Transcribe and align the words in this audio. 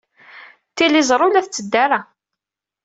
Tiliẓri 0.75 1.23
ur 1.25 1.31
la 1.33 1.41
tetteddu 1.45 1.77
ara. 1.83 1.99